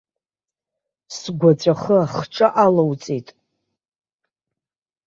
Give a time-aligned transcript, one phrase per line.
[1.17, 3.27] Сгәаҵәахы ахҿа алоуҵеит.